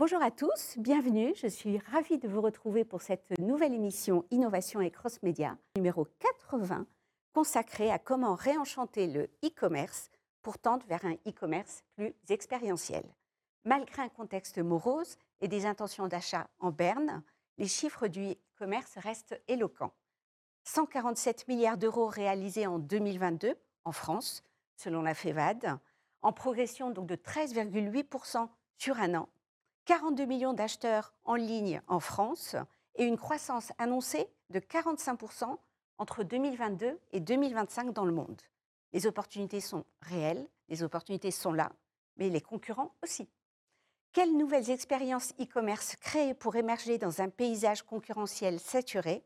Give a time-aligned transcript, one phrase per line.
[0.00, 1.34] Bonjour à tous, bienvenue.
[1.36, 6.06] Je suis ravie de vous retrouver pour cette nouvelle émission Innovation et Cross Média, numéro
[6.20, 6.86] 80,
[7.34, 10.08] consacrée à comment réenchanter le e-commerce
[10.40, 13.04] pour tendre vers un e-commerce plus expérientiel.
[13.66, 17.22] Malgré un contexte morose et des intentions d'achat en berne,
[17.58, 19.92] les chiffres du e-commerce restent éloquents.
[20.64, 23.54] 147 milliards d'euros réalisés en 2022
[23.84, 24.44] en France,
[24.76, 25.78] selon la FEVAD,
[26.22, 28.48] en progression donc de 13,8%
[28.78, 29.28] sur un an,
[29.90, 32.54] 42 millions d'acheteurs en ligne en France
[32.94, 35.58] et une croissance annoncée de 45%
[35.98, 38.40] entre 2022 et 2025 dans le monde.
[38.92, 41.72] Les opportunités sont réelles, les opportunités sont là,
[42.18, 43.28] mais les concurrents aussi.
[44.12, 49.24] Quelles nouvelles expériences e-commerce créer pour émerger dans un paysage concurrentiel saturé?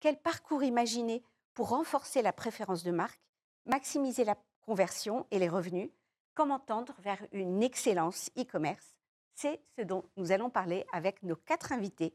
[0.00, 1.22] Quel parcours imaginer
[1.54, 3.20] pour renforcer la préférence de marque,
[3.64, 5.92] maximiser la conversion et les revenus?
[6.34, 8.96] Comment tendre vers une excellence e-commerce?
[9.40, 12.14] C'est ce dont nous allons parler avec nos quatre invités.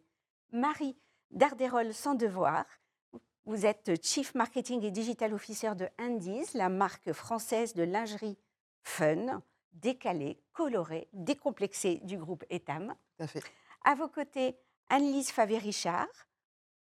[0.51, 0.95] Marie
[1.31, 2.65] Darderol sans devoir,
[3.45, 8.37] vous êtes Chief Marketing et Digital Officer de Indies, la marque française de lingerie
[8.83, 9.41] fun
[9.73, 12.93] décalé, coloré, décomplexé du groupe Etam.
[13.17, 13.43] Tout à fait.
[13.83, 16.27] À vos côtés, Annelise Favé-Richard.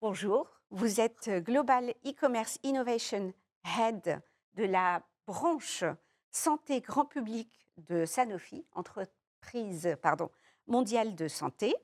[0.00, 0.50] Bonjour.
[0.70, 3.32] Vous êtes Global E-Commerce Innovation
[3.78, 4.20] Head
[4.54, 5.84] de la branche
[6.32, 8.66] santé grand public de Sanofi,
[10.00, 10.30] pardon,
[10.66, 11.74] mondiale de santé.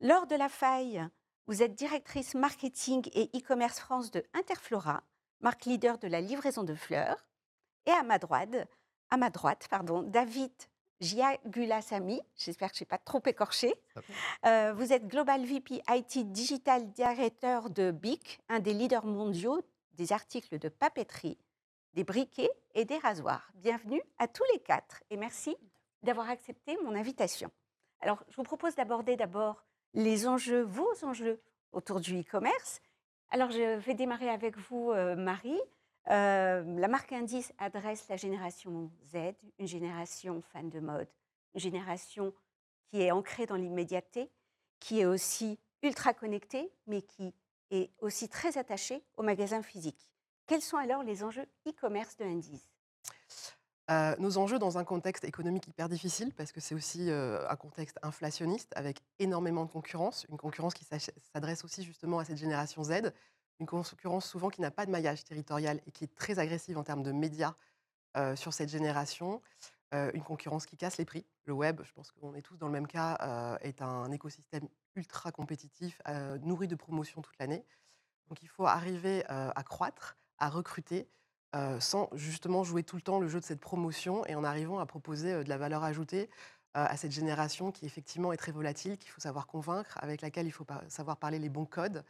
[0.00, 1.06] Lors de la faille,
[1.46, 5.02] vous êtes directrice marketing et e-commerce France de Interflora,
[5.40, 7.26] marque leader de la livraison de fleurs.
[7.86, 8.56] Et à ma droite,
[9.10, 10.52] à ma droite, pardon, David
[11.00, 13.74] Giagulasami, j'espère que je n'ai pas trop écorché.
[14.46, 20.12] Euh, vous êtes Global VP IT Digital Director de BIC, un des leaders mondiaux des
[20.12, 21.38] articles de papeterie,
[21.92, 23.50] des briquets et des rasoirs.
[23.54, 25.56] Bienvenue à tous les quatre et merci
[26.04, 27.50] d'avoir accepté mon invitation.
[28.00, 31.40] Alors, je vous propose d'aborder d'abord les enjeux, vos enjeux
[31.72, 32.80] autour du e-commerce.
[33.30, 35.60] Alors, je vais démarrer avec vous, euh, Marie.
[36.10, 41.08] Euh, la marque Indice adresse la génération Z, une génération fan de mode,
[41.54, 42.34] une génération
[42.90, 44.30] qui est ancrée dans l'immédiateté,
[44.80, 47.34] qui est aussi ultra connectée, mais qui
[47.70, 50.12] est aussi très attachée au magasin physique.
[50.46, 52.73] Quels sont alors les enjeux e-commerce de Indice?
[53.88, 58.72] Nos enjeux dans un contexte économique hyper difficile, parce que c'est aussi un contexte inflationniste
[58.76, 63.12] avec énormément de concurrence, une concurrence qui s'adresse aussi justement à cette génération Z,
[63.60, 66.82] une concurrence souvent qui n'a pas de maillage territorial et qui est très agressive en
[66.82, 67.54] termes de médias
[68.36, 69.42] sur cette génération.
[69.92, 71.24] Une concurrence qui casse les prix.
[71.44, 74.66] Le web, je pense qu'on est tous dans le même cas, est un écosystème
[74.96, 76.02] ultra compétitif,
[76.42, 77.64] nourri de promotions toute l'année.
[78.28, 81.06] Donc il faut arriver à croître, à recruter,
[81.78, 84.86] sans justement jouer tout le temps le jeu de cette promotion et en arrivant à
[84.86, 86.28] proposer de la valeur ajoutée
[86.74, 90.50] à cette génération qui effectivement est très volatile, qu'il faut savoir convaincre, avec laquelle il
[90.50, 92.04] faut savoir parler les bons codes,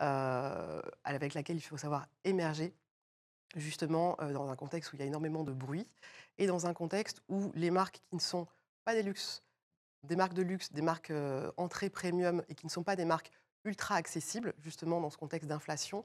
[0.00, 2.74] euh, avec laquelle il faut savoir émerger,
[3.54, 5.86] justement euh, dans un contexte où il y a énormément de bruit,
[6.38, 8.46] et dans un contexte où les marques qui ne sont
[8.84, 9.42] pas des luxes,
[10.02, 13.04] des marques de luxe, des marques euh, entrées premium, et qui ne sont pas des
[13.04, 13.30] marques
[13.64, 16.04] ultra accessibles, justement dans ce contexte d'inflation,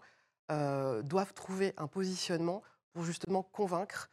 [0.49, 2.61] doivent trouver un positionnement
[2.93, 4.09] pour justement convaincre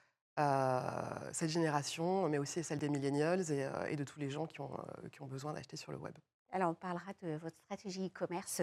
[1.32, 4.70] cette génération, mais aussi celle des millennials et, de tous les gens qui ont,
[5.10, 6.14] qui ont besoin d'acheter sur le web.
[6.50, 8.62] Alors, on parlera de votre stratégie e-commerce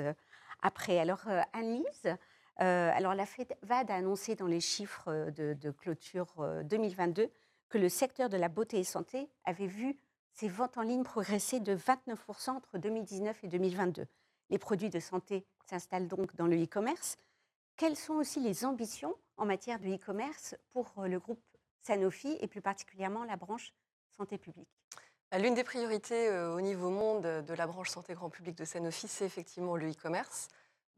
[0.62, 1.00] après.
[1.00, 2.18] Alors, euh, Annelise,
[2.62, 6.34] euh, alors la FEDVAD a annoncé dans les chiffres de, clôture
[6.64, 7.28] 2022 euh,
[7.70, 9.98] que le secteur de la beauté et santé avait vu
[10.32, 14.08] ses ventes en ligne progresser de 29% entre 2019 et 2022.
[14.50, 17.18] Les produits de santé s'installent donc dans le e-commerce.
[17.78, 21.42] Quelles sont aussi les ambitions en matière de e-commerce pour le groupe
[21.82, 23.74] Sanofi et plus particulièrement la branche
[24.16, 24.70] santé publique
[25.38, 29.26] L'une des priorités au niveau monde de la branche santé grand public de Sanofi, c'est
[29.26, 30.48] effectivement le e-commerce.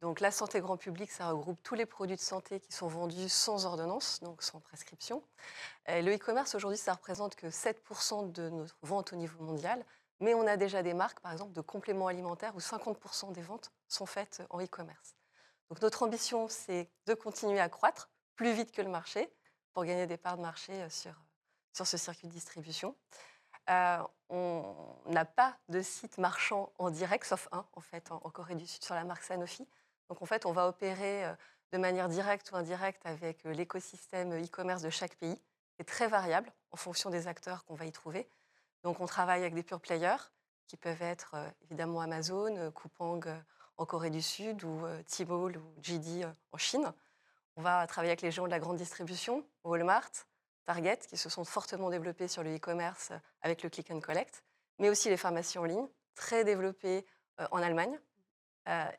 [0.02, 3.30] Donc la santé grand public, ça regroupe tous les produits de santé qui sont vendus
[3.30, 5.24] sans ordonnance, donc sans prescription.
[5.88, 9.84] Le e-commerce, aujourd'hui, ça représente que 7% de nos ventes au niveau mondial,
[10.20, 13.72] mais on a déjà des marques, par exemple, de compléments alimentaires où 50% des ventes
[13.88, 15.16] sont faites en e-commerce.
[15.70, 19.30] Donc notre ambition, c'est de continuer à croître plus vite que le marché
[19.74, 21.14] pour gagner des parts de marché sur,
[21.74, 22.96] sur ce circuit de distribution.
[23.70, 24.76] Euh, on
[25.08, 28.84] n'a pas de site marchand en direct, sauf un en fait en, Corée du Sud
[28.84, 29.68] sur la marque Sanofi.
[30.10, 31.34] Donc en fait, on va opérer euh,
[31.74, 35.42] de manière directe ou indirecte avec euh, l'écosystème e-commerce de chaque pays.
[35.78, 38.30] C'est très variable en fonction des acteurs qu'on va y trouver.
[38.84, 40.32] Donc on travaille avec des pure players
[40.68, 41.36] qui peuvent être
[41.66, 43.22] évidemment Amazon, Coupang
[43.78, 46.94] en Corée du Sud ou Tmall ou JD en Chine.
[47.58, 50.12] On va travailler avec les géants de la grande distribution, Walmart,
[50.68, 53.12] Target, qui se sont fortement développés sur le e-commerce
[53.42, 54.44] avec le click and collect,
[54.78, 57.04] mais aussi les pharmacies en ligne, très développé
[57.50, 58.00] en Allemagne,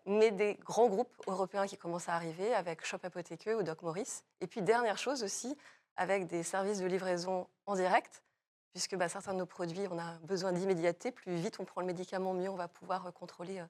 [0.06, 4.24] mais des grands groupes européens qui commencent à arriver avec Shop Apotheke ou Doc Morris.
[4.40, 5.56] Et puis, dernière chose aussi,
[5.96, 8.24] avec des services de livraison en direct,
[8.72, 11.12] puisque bah, certains de nos produits, on a besoin d'immédiateté.
[11.12, 13.62] Plus vite on prend le médicament, mieux on va pouvoir contrôler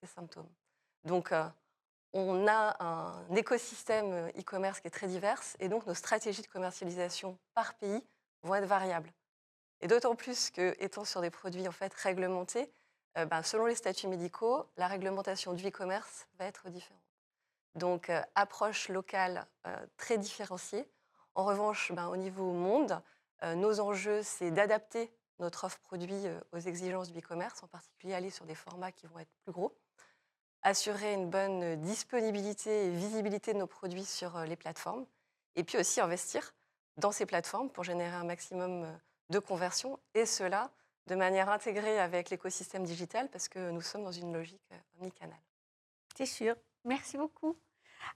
[0.00, 0.50] ces symptômes.
[1.04, 1.32] Donc,
[2.12, 6.46] on a un écosystème euh, e-commerce qui est très divers et donc nos stratégies de
[6.46, 8.02] commercialisation par pays
[8.42, 9.10] vont être variables.
[9.80, 12.70] Et d'autant plus que, étant sur des produits en fait réglementés,
[13.18, 17.00] euh, ben, selon les statuts médicaux, la réglementation du e-commerce va être différente.
[17.74, 19.46] Donc, euh, approche locale
[19.96, 20.86] très différenciée.
[21.34, 23.00] En revanche, ben, au niveau monde,
[23.42, 28.44] nos enjeux, c'est d'adapter notre offre produit aux exigences du e-commerce, en particulier aller sur
[28.44, 29.74] des formats qui vont être plus gros
[30.62, 35.04] assurer une bonne disponibilité et visibilité de nos produits sur les plateformes,
[35.56, 36.54] et puis aussi investir
[36.96, 38.86] dans ces plateformes pour générer un maximum
[39.30, 40.70] de conversions, et cela
[41.08, 44.70] de manière intégrée avec l'écosystème digital, parce que nous sommes dans une logique
[45.00, 45.38] omnicanal.
[46.16, 46.54] C'est sûr.
[46.84, 47.56] Merci beaucoup.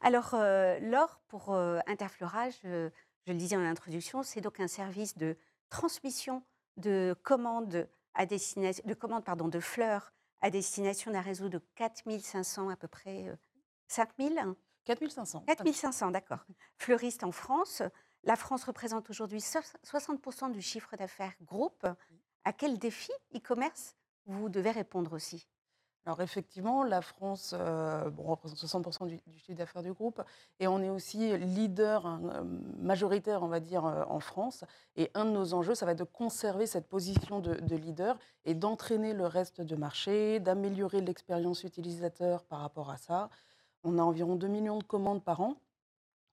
[0.00, 1.54] Alors, euh, l'or pour
[1.86, 2.90] Interflora, je,
[3.26, 5.36] je, le disais en introduction, c'est donc un service de
[5.68, 6.42] transmission
[6.76, 12.68] de commandes à destination, de commandes pardon, de fleurs à destination d'un réseau de 4500
[12.68, 13.26] à peu près,
[13.88, 14.54] 5000
[14.86, 15.44] 4500.
[15.46, 16.44] 4500, d'accord.
[16.78, 17.82] Fleuristes en France.
[18.22, 21.86] La France représente aujourd'hui 60% du chiffre d'affaires groupe.
[22.44, 23.96] À quel défi e-commerce
[24.26, 25.48] vous devez répondre aussi?
[26.06, 30.22] Alors effectivement, la France euh, représente 60% du, chiffre d'affaires du groupe
[30.60, 32.44] et on est aussi leader hein, euh,
[32.78, 34.64] majoritaire, on va dire, euh, en France.
[34.94, 38.54] Et un de nos enjeux, ça va être de conserver cette position de, leader et
[38.54, 43.28] d'entraîner le reste du marché, d'améliorer l'expérience utilisateur par rapport à ça.
[43.82, 45.56] On a environ 2 millions de commandes par an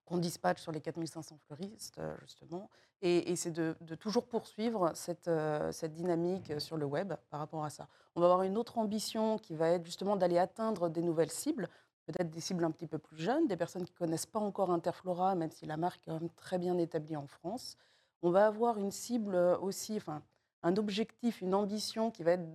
[0.06, 2.70] qu'on dispatche sur les 4500 fleuristes, justement.
[3.02, 5.30] Et, c'est de, toujours poursuivre cette,
[5.72, 7.88] cette dynamique sur le web par rapport à ça.
[8.16, 11.68] On va avoir une autre ambition qui va être justement d'aller atteindre des nouvelles cibles,
[12.06, 14.72] peut-être des cibles un petit peu plus jeunes, des personnes qui ne connaissent pas encore
[14.72, 17.78] Interflora, même si la marque est quand même très bien établie en France.
[18.22, 20.22] On va avoir une cible aussi, enfin,
[20.64, 22.54] un objectif, une ambition qui va être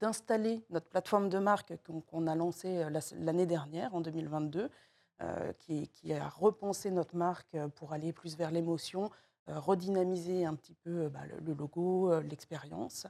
[0.00, 1.74] d'installer notre plateforme de marque
[2.10, 2.86] qu'on a lancée
[3.18, 4.70] l'année dernière, en 2022,
[5.22, 9.10] euh, qui, a repensé notre marque pour aller plus vers l'émotion,
[9.50, 13.06] euh, redynamiser un petit peu bah, le, logo, euh, l'expérience.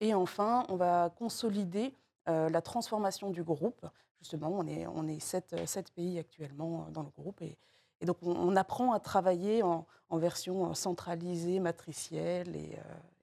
[0.00, 1.94] Et enfin, on va consolider
[2.26, 3.84] la transformation du groupe.
[4.20, 5.52] Justement, on est, on est sept,
[5.96, 7.42] pays actuellement dans le groupe.
[7.42, 7.58] Et,
[8.06, 12.78] donc, on, apprend à travailler en, version centralisée, matricielle et,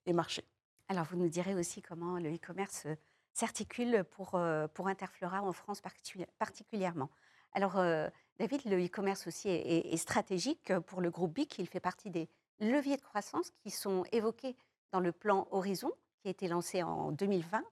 [0.06, 0.44] et, marché.
[0.90, 2.86] Alors, vous nous direz aussi comment le e-commerce
[3.32, 4.38] s'articule pour,
[4.74, 5.82] pour Interflora en France
[6.38, 7.10] particulièrement.
[7.58, 7.82] Alors,
[8.38, 11.58] David, le e-commerce aussi est, stratégique pour le groupe BIC.
[11.58, 14.56] Il fait partie des leviers de croissance qui sont évoqués
[14.92, 17.64] dans le plan Horizon, qui a été lancé en 2020.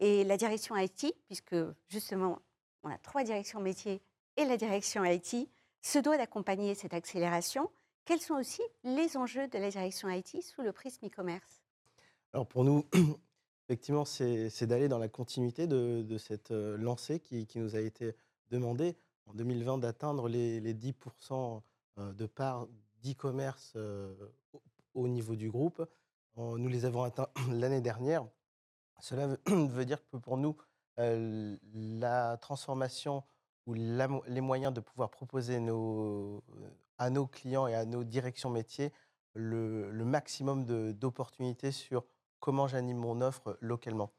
[0.00, 1.54] Et la direction IT, puisque
[1.86, 2.40] justement,
[2.82, 4.02] on a trois directions métiers
[4.36, 5.48] et la direction IT,
[5.80, 7.70] se doit d'accompagner cette accélération.
[8.06, 11.62] Quels sont aussi les enjeux de la direction IT sous le prisme e-commerce?
[12.32, 12.84] Alors pour nous,
[13.68, 18.16] effectivement, c'est d'aller dans la continuité de, cette euh, lancée qui, nous a été
[18.50, 18.96] demandée
[19.26, 21.62] en 2020 d'atteindre les, 10%
[21.98, 22.66] euh, de part
[23.02, 24.14] d'e-commerce euh,
[24.94, 25.86] au niveau du groupe.
[26.36, 28.26] Nous les avons atteints l'année dernière.
[29.00, 30.56] Cela veut dire que pour nous,
[30.98, 33.22] euh, la transformation
[33.66, 35.56] ou les moyens de pouvoir proposer
[36.98, 38.92] à nos clients et à nos directions métiers
[39.34, 42.04] le, le maximum d'opportunités sur
[42.40, 44.10] comment j'anime mon offre localement.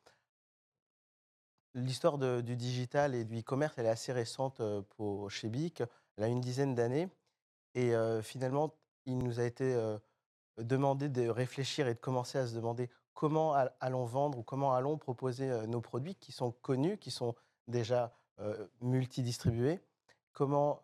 [1.74, 4.62] L'histoire du digital et du e-commerce, elle est assez récente
[4.98, 5.84] pour, chez BIC.
[6.18, 7.10] Elle a une dizaine d'années.
[7.76, 8.74] Et finalement,
[9.06, 9.80] il nous a été
[10.58, 14.98] demandé de réfléchir et de commencer à se demander comment allons vendre ou comment allons
[14.98, 17.36] proposer nos produits qui sont connus, qui sont
[17.70, 18.12] déjà
[18.82, 19.80] multidistribués.
[20.34, 20.84] Comment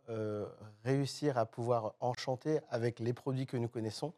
[0.86, 4.13] réussir à pouvoir enchanter avec les produits que nous connaissons.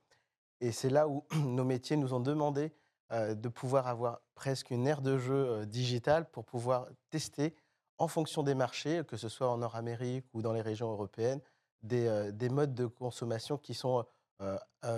[0.61, 2.69] Et c'est là où nos métiers nous ont demandé euh,
[3.11, 7.55] de pouvoir avoir presque une aire de jeu euh, digitale pour pouvoir tester
[7.97, 11.41] en fonction des marchés, que ce soit en Nord-Amérique ou dans les régions européennes,
[11.83, 14.05] des, euh, modes de consommation qui sont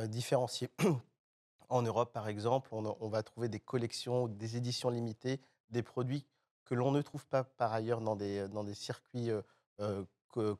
[0.09, 0.69] différenciés.
[1.69, 5.41] en Europe, par exemple, on, va trouver des collections, des éditions limitées,
[5.71, 6.27] des produits
[6.63, 9.31] que l'on ne trouve pas par ailleurs dans des, dans des circuits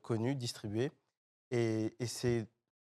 [0.02, 0.90] connus, distribués.
[1.52, 2.48] Et, et c'est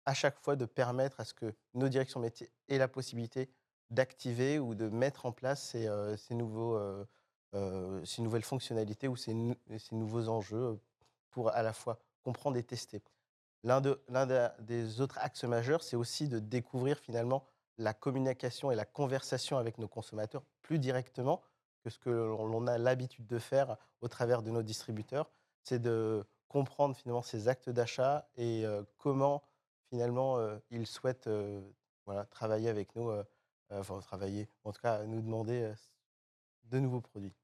[0.04, 3.50] à chaque fois de permettre à ce que nos directions métiers aient la possibilité
[3.92, 7.04] d'activer ou de mettre en place ces, euh, euh,
[7.54, 9.34] euh, nouvelles fonctionnalités ou ces,
[9.92, 10.80] nouveaux enjeux
[11.30, 13.02] pour à la fois comprendre et tester.
[13.64, 14.00] L'un de,
[14.60, 17.44] des autres axes majeurs, c'est aussi de découvrir finalement
[17.78, 21.42] la communication et la conversation avec nos consommateurs plus directement
[21.84, 25.30] que ce que l'on a l'habitude de faire au travers de nos distributeurs.
[25.62, 28.64] C'est de comprendre finalement ces actes d'achat et
[28.98, 29.42] comment
[29.90, 30.38] finalement
[30.70, 31.30] ils souhaitent
[32.30, 33.10] travailler avec nous,
[33.72, 35.72] enfin travailler, en tout cas nous demander
[36.64, 37.34] de nouveaux produits.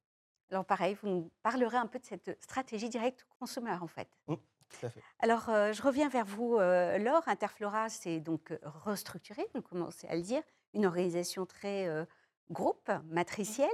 [0.50, 4.08] Alors pareil, vous nous parlerez un peu de cette stratégie directe consommateur en fait.
[4.26, 4.34] Mmh,
[4.68, 5.02] tout à fait.
[5.18, 7.26] Alors je reviens vers vous, Laure.
[7.26, 10.42] Interflora s'est donc restructuré, vous commencez à le dire,
[10.74, 12.06] une organisation très
[12.50, 13.68] groupe, matricielle.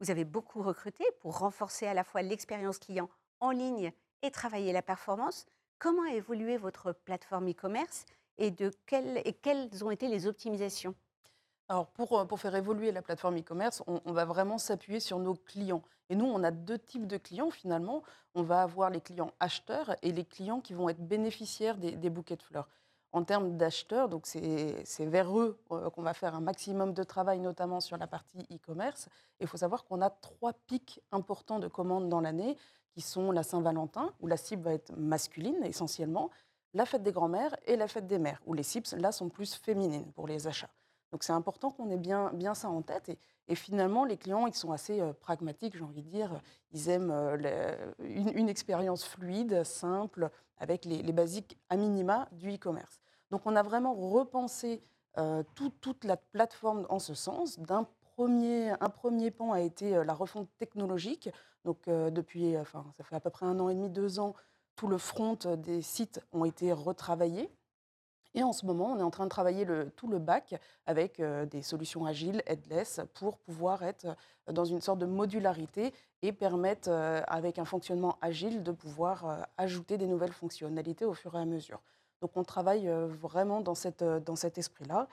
[0.00, 3.08] Vous avez beaucoup recruté pour renforcer à la fois l'expérience client
[3.40, 5.46] en ligne et travailler la performance.
[5.78, 8.04] Comment a évolué votre plateforme e-commerce
[8.38, 8.70] et, de
[9.24, 10.94] et quelles ont été les optimisations?
[11.68, 15.82] Alors, pour, pour, faire évoluer la plateforme e-commerce, on, va vraiment s'appuyer sur nos clients.
[16.08, 18.04] Et nous, on a deux types de clients finalement.
[18.34, 22.36] On va avoir les clients acheteurs et les clients qui vont être bénéficiaires des, bouquets
[22.36, 22.68] de fleurs.
[23.10, 27.80] En termes d'acheteurs, donc c'est vers eux qu'on va faire un maximum de travail, notamment
[27.80, 29.08] sur la partie e-commerce.
[29.40, 32.56] Il faut savoir qu'on a trois pics importants de commandes dans l'année
[32.92, 36.30] qui sont la Saint-Valentin, où la cible va être masculine essentiellement,
[36.74, 39.54] la fête des grands-mères et la fête des mères, où les cibles, là, sont plus
[39.54, 40.70] féminines pour les achats.
[41.12, 43.16] Donc c'est important qu'on ait bien, ça en tête.
[43.48, 46.40] Et, finalement, les clients, ils sont assez pragmatiques, j'ai envie de dire.
[46.72, 47.12] Ils aiment
[48.00, 53.00] une, expérience fluide, simple, avec les, basiques à minima du e-commerce.
[53.30, 54.82] Donc on a vraiment repensé
[55.54, 57.58] toute la plateforme en ce sens.
[58.16, 61.30] Premier, un premier pan a été la refonte technologique.
[61.64, 64.34] Donc depuis, enfin, ça fait à peu près un an et demi, deux ans,
[64.76, 67.50] tout le front des sites ont été retravaillés.
[68.36, 70.54] Et en ce moment, on est en train de travailler le, tout le bac
[70.86, 74.14] avec des solutions agiles, headless, pour pouvoir être
[74.46, 76.90] dans une sorte de modularité et permettre,
[77.26, 81.80] avec un fonctionnement agile, de pouvoir ajouter des nouvelles fonctionnalités au fur et à mesure.
[82.20, 84.02] Donc on travaille vraiment dans, cet
[84.58, 85.08] esprit-là.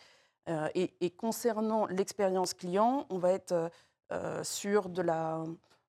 [0.76, 3.72] Et, et, concernant l'expérience client, on va être
[4.44, 5.46] sur de la,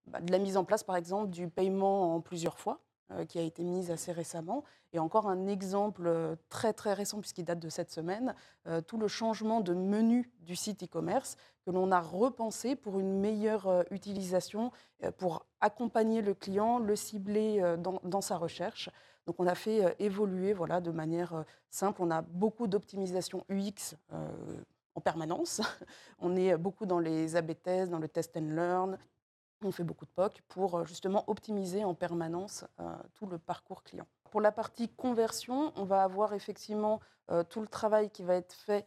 [0.07, 2.81] bah, de la mise en place, par exemple, du paiement en plusieurs fois.
[3.11, 4.65] Euh, qui a été mise assez récemment.
[4.95, 8.35] Et encore un exemple euh, très très récent, puisqu'il date de cette semaine,
[8.67, 13.21] euh, tout le changement de menu du site e-commerce que l'on a repensé pour une
[13.21, 14.71] meilleure utilisation,
[15.19, 18.91] pour accompagner le client, le cibler dans, sa recherche.
[19.27, 22.03] Donc on a fait évoluer voilà, de manière simple.
[22.03, 23.97] On a beaucoup d'optimisation UX
[24.95, 25.63] en permanence.
[26.19, 28.99] On est beaucoup dans les AB tests, dans le test and learn,
[29.65, 33.83] on fait beaucoup de POC pour euh, justement optimiser en permanence euh, tout le parcours
[33.83, 34.07] client.
[34.31, 38.53] Pour la partie conversion, on va avoir effectivement euh, tout le travail qui va être
[38.53, 38.87] fait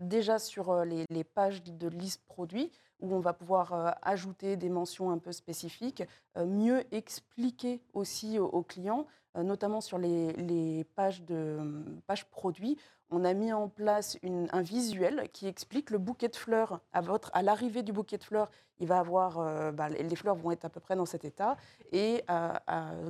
[0.00, 5.18] déjà sur les, pages de liste produits, où on va pouvoir ajouter des mentions un
[5.18, 6.02] peu spécifiques,
[6.38, 12.78] mieux expliquer aussi aux, clients, notamment sur les, pages, de, pages produits,
[13.10, 16.80] on a mis en place un visuel qui explique le bouquet de fleurs.
[16.92, 20.64] À, l'arrivée du bouquet de fleurs, il va avoir, euh, bah, les fleurs vont être
[20.64, 21.56] à peu près dans cet état.
[21.92, 22.24] Et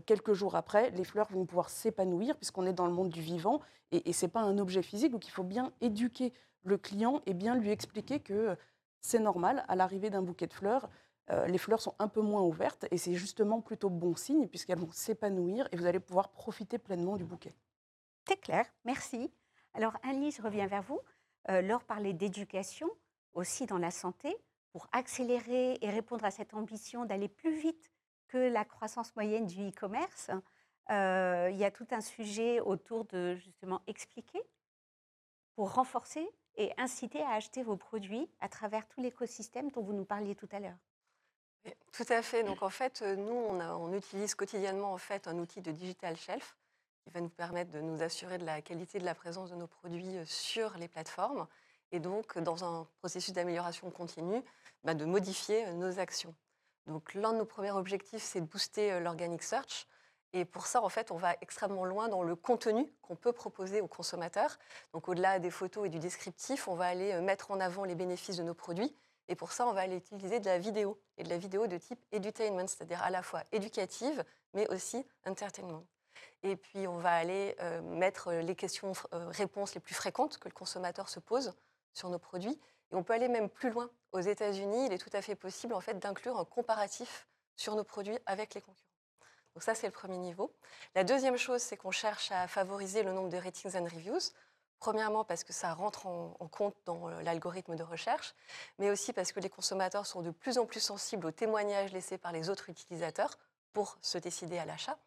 [0.07, 3.61] quelques jours après, les fleurs vont pouvoir s'épanouir puisqu'on est dans le monde du vivant.
[3.93, 5.13] Et, et ce n'est pas un objet physique.
[5.13, 6.33] Donc il faut bien éduquer
[6.65, 8.57] le client et bien lui expliquer que
[9.01, 10.89] c'est normal, à l'arrivée d'un bouquet de fleurs,
[11.31, 12.87] euh, les fleurs sont un peu moins ouvertes.
[12.91, 17.17] Et c'est justement plutôt bon signe puisqu'elles vont s'épanouir et vous allez pouvoir profiter pleinement
[17.17, 17.55] du bouquet.
[18.29, 19.33] C'est clair, merci.
[19.75, 21.01] Alors, Alice, je reviens vers vous.
[21.49, 22.91] Euh, Laure parlait d'éducation
[23.35, 24.37] aussi dans la santé
[24.73, 27.91] pour accélérer et répondre à cette ambition d'aller plus vite
[28.29, 30.31] que la croissance moyenne du e-commerce.
[30.91, 34.41] Euh, il y a tout un sujet autour de justement expliquer
[35.55, 40.05] pour renforcer et inciter à acheter vos produits à travers tout l'écosystème dont vous nous
[40.05, 40.79] parliez tout à l'heure.
[41.93, 42.43] Tout à fait.
[42.43, 46.57] Donc en fait, nous, on, on, utilise quotidiennement en fait un outil de digital shelf
[47.13, 50.19] va nous permettre de nous assurer de la qualité de la présence de nos produits
[50.19, 51.47] euh, sur les plateformes
[51.93, 54.43] et donc dans un processus d'amélioration continue,
[54.85, 56.35] bah, de modifier euh, nos actions.
[56.87, 59.87] Donc l'un de nos premiers objectifs, c'est de booster euh, l'organic search.
[60.33, 63.81] Et pour ça, en fait, on va extrêmement loin dans le contenu qu'on peut proposer
[63.81, 64.59] aux consommateurs.
[64.93, 68.37] Donc au-delà des photos et du descriptif, on va aller mettre en avant les bénéfices
[68.37, 68.95] de nos produits.
[69.27, 71.79] Et pour ça, on va aller utiliser de la vidéo, et de la vidéo de
[71.79, 74.25] type edutainment, c'est-à-dire à la fois éducative,
[74.55, 75.85] mais aussi entertainment.
[76.43, 80.55] Et puis, on va aller euh, mettre les questions-réponses euh, les plus fréquentes que le
[80.55, 81.53] consommateur se pose
[81.93, 82.59] sur nos produits.
[82.93, 83.91] Et on peut aller même plus loin.
[84.13, 87.85] Aux États-Unis, il est tout à fait possible en fait, d'inclure un comparatif sur nos
[87.85, 88.87] produits avec les concurrents.
[89.55, 90.53] Donc ça, c'est le premier niveau.
[90.95, 94.33] La deuxième chose, c'est qu'on cherche à favoriser le nombre de ratings and reviews.
[94.79, 98.35] Premièrement, parce que ça rentre en, en compte dans euh, l'algorithme de recherche,
[98.79, 102.17] mais aussi parce que les consommateurs sont de plus en plus sensibles aux témoignages laissés
[102.17, 103.39] par les autres utilisateurs
[103.73, 104.99] pour se décider à l'achat.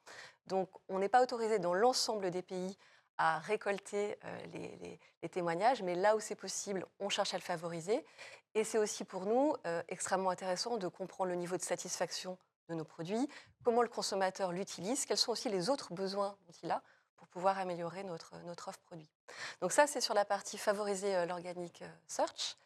[0.47, 2.77] Donc, on n'est pas autorisé dans l'ensemble des pays
[3.17, 4.17] à récolter
[4.51, 8.03] les, les, témoignages, mais là où c'est possible, on cherche à le favoriser.
[8.55, 9.55] Et c'est aussi pour nous
[9.87, 12.37] extrêmement intéressant de comprendre le niveau de satisfaction
[12.69, 13.29] de nos produits,
[13.63, 16.81] comment le consommateur l'utilise, quels sont aussi les autres besoins dont il a
[17.17, 19.09] pour pouvoir améliorer notre, notre offre produit.
[19.61, 22.57] Donc ça, c'est sur la partie favoriser l'organique search.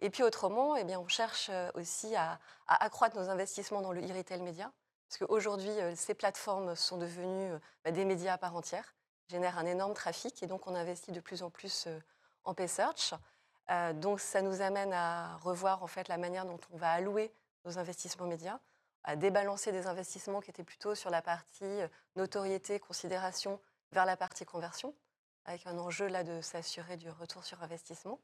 [0.00, 4.42] Et puis autrement, eh bien, on cherche aussi à, accroître nos investissements dans le e-retail
[4.42, 4.70] média,
[5.08, 7.52] parce qu'aujourd'hui, ces plateformes sont devenues
[7.84, 8.94] bah, des médias à part entière,
[9.28, 11.88] génèrent un énorme trafic, et donc on investit de plus en plus
[12.44, 13.14] en pay search.
[13.94, 17.32] donc ça nous amène à revoir en fait la manière dont on va allouer
[17.64, 18.58] nos investissements médias,
[19.04, 21.80] à débalancer des investissements qui étaient plutôt sur la partie
[22.16, 23.60] notoriété, considération,
[23.92, 24.94] vers la partie conversion,
[25.44, 28.18] avec un enjeu là de s'assurer du retour sur investissement.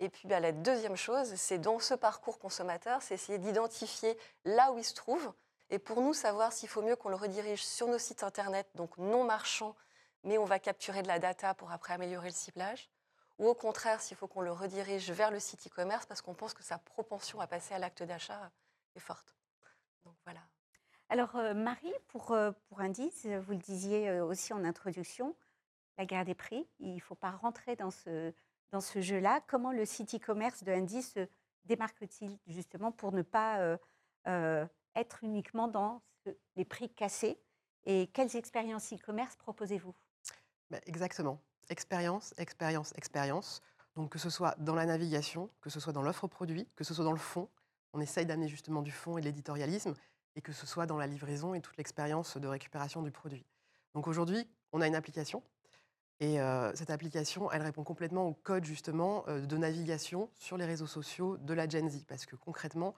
[0.00, 4.72] Et puis bah, la deuxième chose, c'est dans ce parcours consommateur, c'est essayer d'identifier là
[4.72, 5.32] où il se trouve.
[5.72, 8.98] Et pour nous, savoir s'il faut mieux qu'on le redirige sur nos sites internet, donc
[8.98, 9.74] non marchands,
[10.22, 12.90] mais on va capturer de la data pour après améliorer le ciblage.
[13.38, 16.52] Ou au contraire, s'il faut qu'on le redirige vers le site e-commerce parce qu'on pense
[16.52, 18.50] que sa propension à passer à l'acte d'achat
[18.94, 19.34] est forte.
[20.04, 20.40] Donc voilà.
[21.08, 25.34] Alors euh, Marie, pour, euh, pour Indice, vous le disiez euh, aussi en introduction,
[25.96, 28.34] la guerre des prix, il ne faut pas rentrer dans ce,
[28.72, 29.40] dans ce jeu-là.
[29.46, 31.26] Comment le site e-commerce de Andy se
[31.64, 33.78] démarque-t-il justement pour ne pas
[34.96, 36.02] être uniquement dans
[36.56, 37.38] les prix cassés
[37.84, 39.94] Et quelles expériences e-commerce proposez-vous?
[40.70, 41.40] Bah, Exactement.
[41.68, 43.62] Expérience, expérience, expérience.
[43.94, 46.94] Donc que ce soit dans la navigation, que ce soit dans l'offre produit, que ce
[46.94, 47.48] soit dans le fond,
[47.92, 49.94] on essaye d'amener justement du fond et de l'éditorialisme,
[50.34, 53.44] et que ce soit dans la livraison et toute l'expérience de récupération du produit.
[53.94, 55.42] Donc aujourd'hui, on a une application
[56.20, 56.38] et
[56.74, 61.52] cette application, elle répond complètement au code justement de navigation sur les réseaux sociaux de
[61.52, 62.04] la Gen Z.
[62.06, 62.94] Parce que concrètement,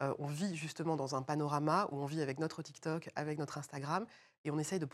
[0.00, 4.06] on vit justement dans un panorama où on vit avec notre TikTok, avec notre Instagram,
[4.44, 4.86] et on essaye de,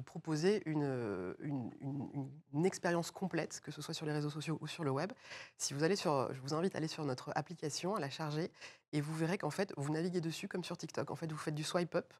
[0.00, 4.90] proposer une, une, expérience complète, que ce soit sur les réseaux sociaux ou sur le
[4.90, 5.12] web.
[5.58, 8.52] Si vous allez sur, je vous invite à aller sur notre application, à la charger,
[8.92, 11.10] et vous verrez qu'en fait, vous naviguez dessus comme sur TikTok.
[11.10, 12.14] En fait, vous faites du swipe up.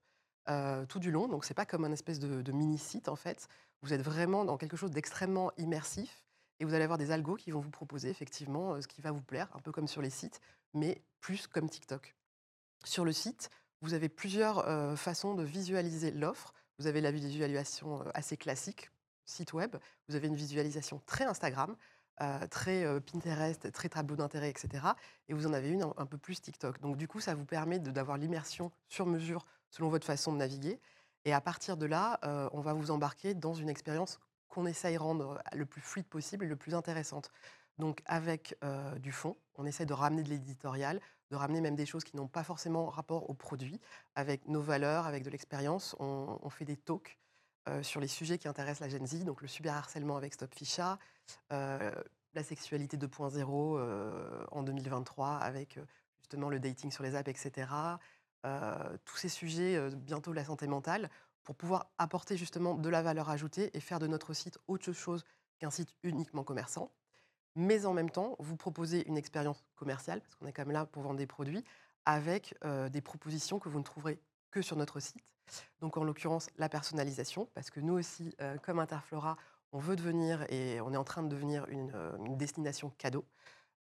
[0.88, 3.48] tout du long, donc c'est pas comme un espèce de, de mini site en fait
[3.82, 6.24] vous êtes vraiment dans quelque chose d'extrêmement immersif
[6.58, 9.12] et vous allez avoir des algos qui vont vous proposer effectivement euh, ce qui va
[9.12, 10.40] vous plaire, un peu comme sur les sites,
[10.74, 12.15] mais plus comme TikTok.
[12.86, 13.50] Sur le site,
[13.82, 14.64] vous avez plusieurs
[14.96, 16.54] façons de visualiser l'offre.
[16.78, 18.92] Vous avez la visualisation assez classique,
[19.24, 19.74] site web.
[20.08, 21.76] Vous avez une visualisation très Instagram,
[22.48, 24.86] très Pinterest, très tableau d'intérêt, etc.
[25.28, 26.80] Et vous en avez une un, peu plus TikTok.
[26.80, 30.80] Donc du coup, ça vous permet d'avoir l'immersion sur mesure selon votre façon de naviguer.
[31.24, 32.20] Et à partir de là,
[32.52, 36.44] on va vous embarquer dans une expérience qu'on essaye de rendre le plus fluide possible
[36.44, 37.32] et le plus intéressante.
[37.78, 38.56] Donc avec
[39.00, 42.28] du fond, on essaie de ramener de l'éditorial, de ramener même des choses qui n'ont
[42.28, 43.80] pas forcément rapport au produit,
[44.14, 45.96] avec nos valeurs, avec de l'expérience.
[45.98, 47.18] On, fait des talks
[47.82, 50.98] sur les sujets qui intéressent la Gen Z, donc le cyberharcèlement avec Stop Ficha,
[51.50, 55.80] la sexualité 2.0 en 2023 avec
[56.18, 57.66] justement le dating sur les apps, etc.
[58.46, 61.10] Euh, tous ces sujets, euh, bientôt la santé mentale,
[61.42, 65.24] pour pouvoir apporter justement de la valeur ajoutée et faire de notre site autre chose
[65.58, 66.92] qu'un site uniquement commerçant.
[67.56, 70.86] Mais en même temps, vous proposez une expérience commerciale, parce qu'on est quand même là
[70.86, 71.64] pour vendre des produits,
[72.04, 74.20] avec euh, des propositions que vous ne trouverez
[74.52, 75.24] que sur notre site.
[75.80, 79.36] Donc en l'occurrence, la personnalisation, parce que nous aussi, comme Interflora,
[79.72, 83.24] on veut devenir et on est en train de devenir une destination cadeau.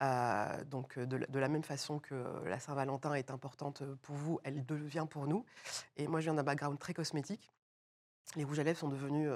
[0.03, 2.15] Euh, donc de, la même façon que
[2.47, 5.45] la Saint-Valentin est importante pour vous, elle devient pour nous.
[5.97, 7.53] Et moi, je viens d'un background très cosmétique.
[8.37, 9.29] Les rouges à lèvres sont devenus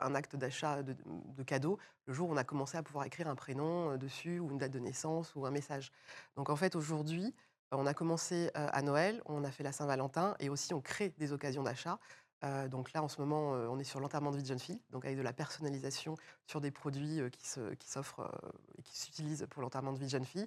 [0.00, 0.96] un acte d'achat de,
[1.36, 4.50] de, cadeaux le jour où on a commencé à pouvoir écrire un prénom dessus ou
[4.50, 5.92] une date de naissance ou un message.
[6.34, 7.32] Donc en fait, aujourd'hui,
[7.70, 11.32] on a commencé à Noël, on a fait la Saint-Valentin et aussi on crée des
[11.32, 12.00] occasions d'achat.
[12.44, 14.58] Euh, donc là, en ce moment, euh, on est sur l'enterrement de vie de jeune
[14.58, 16.16] fille, donc avec de la personnalisation
[16.46, 17.46] sur des produits euh, qui,
[17.88, 18.30] s'offrent
[18.78, 20.46] et qui s'utilisent pour l'enterrement de vie de jeune fille,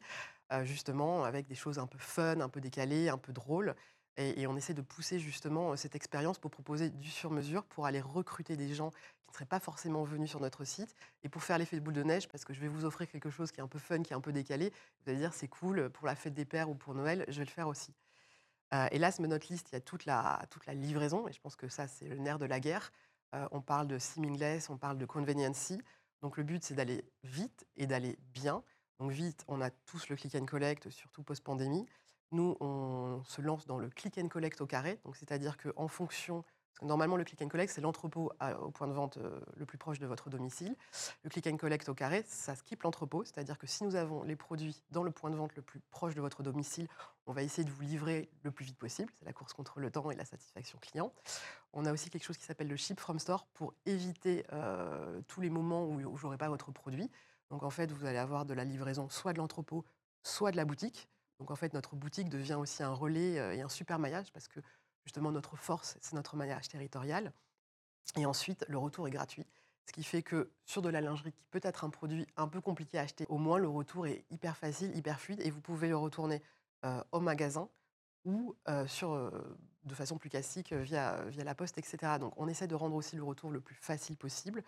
[0.63, 3.76] justement avec des choses un peu fun, un peu décalées, un peu drôles.
[4.17, 8.56] Et, on essaie de pousser justement cette expérience pour proposer du sur-mesure, pour aller recruter
[8.56, 11.75] des gens qui ne seraient pas forcément venus sur notre site, et pour faire l'effet
[11.75, 13.67] de boule de neige, parce que je vais vous offrir quelque chose qui est un
[13.67, 14.71] peu fun, qui est un peu décalé.
[15.04, 17.45] Vous allez dire, c'est cool, pour la fête des pères ou pour Noël, je vais
[17.45, 17.93] le faire aussi.
[18.73, 21.41] Euh, hélas, mais notre liste, il y a toute la, toute la livraison, et je
[21.41, 22.91] pense que ça, c'est le nerf de la guerre.
[23.34, 25.82] Euh, on parle de seamless, on parle de conveniency.
[26.21, 28.63] Donc le but, c'est d'aller vite et d'aller bien.
[28.99, 31.86] Donc vite, on a tous le click and collect, surtout post-pandémie.
[32.36, 36.43] Nous, on se lance dans le click and collect au carré, donc c'est-à-dire qu'en fonction
[36.82, 40.00] normalement, le click and collect, c'est l'entrepôt au point de vente euh, le plus proche
[40.00, 40.76] de votre domicile.
[41.24, 44.36] Le click and collect au carré, ça skip l'entrepôt, c'est-à-dire que si nous avons les
[44.36, 46.89] produits dans le point de vente le plus proche de votre domicile,
[47.26, 49.10] on va essayer de vous livrer le plus vite possible.
[49.17, 51.13] C'est la course contre le temps et la satisfaction client.
[51.71, 55.39] On a aussi quelque chose qui s'appelle le ship from store pour éviter euh, tous
[55.39, 57.10] les moments où, où j'aurai pas votre produit.
[57.52, 59.86] Donc en fait, vous allez avoir de la livraison soit de l'entrepôt,
[60.24, 61.08] soit de la boutique.
[61.39, 64.60] Donc en fait, notre boutique devient aussi un relais et un super maillage parce que
[65.04, 67.34] justement notre force, c'est notre maillage territorial.
[68.17, 69.45] Et ensuite, le retour est gratuit.
[69.88, 72.60] Ce qui fait que sur de la lingerie qui peut être un produit un peu
[72.62, 75.89] compliqué à acheter, au moins le retour est hyper facile, hyper fluide et vous pouvez
[75.89, 76.41] le retourner
[77.12, 77.69] au magasin
[78.24, 82.13] ou de façon plus classique via la poste, etc.
[82.19, 84.63] Donc on essaie de rendre aussi le retour le plus facile possible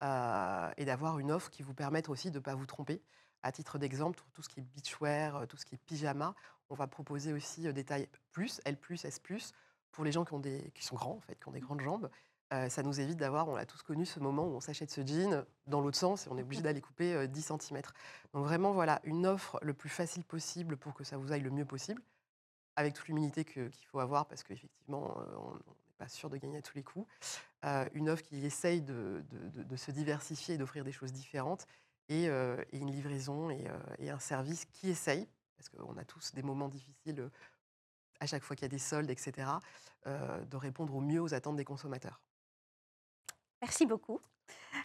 [0.00, 3.02] et d'avoir une offre qui vous permette aussi de ne pas vous tromper.
[3.42, 6.34] À titre d'exemple, tout ce qui est beachwear, euh, tout ce qui est pyjama,
[6.70, 9.20] on va proposer aussi euh, des tailles plus, L+, S+,
[9.90, 12.08] pour les gens qui, sont grands, en fait, qui ont des grandes jambes.
[12.52, 15.00] Euh, ça nous évite d'avoir, on l'a tous connu, ce moment où on s'achète ce
[15.04, 17.80] jean dans l'autre sens et on est obligé d'aller couper 10 cm.
[18.32, 21.50] Donc vraiment, voilà, une offre le plus facile possible pour que ça vous aille le
[21.50, 22.00] mieux possible,
[22.76, 26.62] avec toute l'humilité qu'il faut avoir, parce qu'effectivement, on n'est pas sûr de gagner à
[26.62, 27.06] tous les coups.
[27.94, 29.24] une offre qui essaye de
[29.76, 31.66] se diversifier et d'offrir des choses différentes
[32.08, 32.26] et,
[32.72, 37.30] une livraison et, un service qui essaye, parce qu'on a tous des moments difficiles
[38.20, 39.48] à chaque fois qu'il y a des soldes, etc.,
[40.06, 42.20] de répondre au mieux aux attentes des consommateurs.
[43.60, 44.20] Merci beaucoup.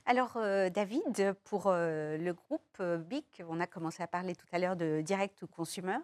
[0.05, 5.01] Alors, David, pour le groupe BIC, on a commencé à parler tout à l'heure de
[5.01, 5.97] direct to consumer.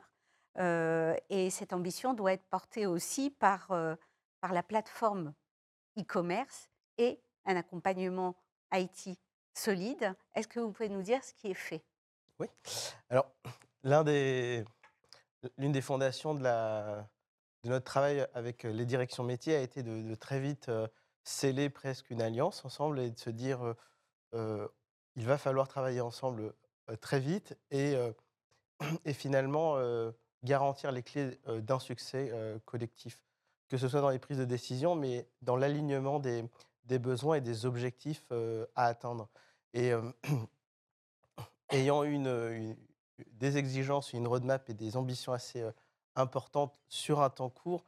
[0.58, 3.68] et cette ambition doit être portée aussi par,
[4.42, 5.34] par la plateforme
[5.98, 8.36] e-commerce et un accompagnement
[8.74, 9.18] IT
[9.54, 10.14] solide.
[10.34, 11.84] Est-ce que vous pouvez nous dire ce qui est fait?
[12.40, 12.48] Oui.
[13.10, 13.28] Alors,
[15.58, 16.42] l'une des fondations de
[17.66, 20.88] notre travail avec les directions métiers a été de, très vite euh,
[21.24, 23.74] sceller presque une alliance ensemble et de se dire euh,
[24.34, 24.68] euh,
[25.16, 26.54] il va falloir travailler ensemble
[27.00, 27.96] très vite et,
[29.06, 29.78] et finalement
[30.44, 32.34] garantir les clés d'un succès
[32.66, 33.22] collectif,
[33.70, 36.44] que ce soit dans les prises de décision, mais dans l'alignement des,
[36.86, 38.32] des besoins et des objectifs
[38.76, 39.30] à atteindre.
[39.74, 39.92] Et
[41.70, 42.76] ayant une,
[43.34, 45.64] des exigences, une roadmap et des ambitions assez
[46.16, 47.86] importantes sur un temps court,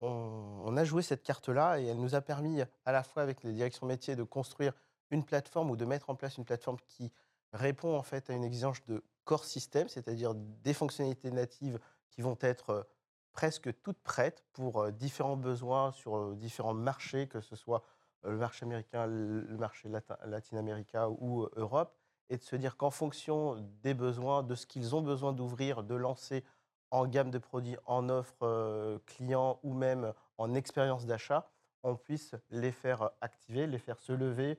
[0.00, 3.52] on, a joué cette carte-là et elle nous a permis à la fois avec les
[3.52, 4.72] directions métiers de construire
[5.10, 7.10] une plateforme ou de mettre en place une plateforme qui
[7.52, 11.78] répond en fait à une exigence de core system, c'est-à-dire des fonctionnalités natives
[12.10, 12.86] qui vont être
[13.32, 17.82] presque toutes prêtes pour différents besoins sur différents marchés, que ce soit
[18.24, 19.88] le marché américain, le marché
[20.24, 21.94] latino-américain ou Europe,
[22.30, 25.94] et de se dire qu'en fonction des besoins, de ce qu'ils ont besoin d'ouvrir, de
[25.94, 26.44] lancer
[26.90, 31.50] en gamme de produits, en offre clients ou même en expérience d'achat,
[31.82, 34.58] on puisse les faire activer, les faire se lever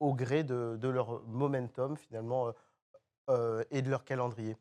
[0.00, 2.52] au gré de, leur momentum finalement
[3.70, 4.56] et de leur calendrier.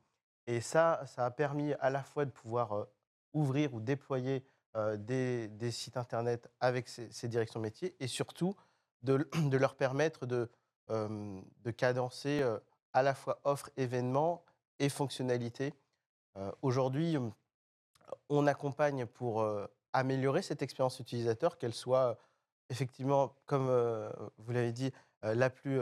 [0.47, 2.87] Et ça, ça a permis à la fois de pouvoir
[3.33, 4.43] ouvrir ou déployer
[4.75, 8.55] des, sites internet avec ces, directions métiers et surtout
[9.03, 10.49] de, leur permettre de,
[10.89, 12.43] de cadencer
[12.93, 14.43] à la fois offre, événements
[14.79, 15.73] et fonctionnalités.
[16.61, 17.17] Aujourd'hui,
[18.29, 19.45] on accompagne pour
[19.93, 22.17] améliorer cette expérience utilisateur, qu'elle soit
[22.69, 23.69] effectivement, comme
[24.37, 24.91] vous l'avez dit,
[25.23, 25.79] la plus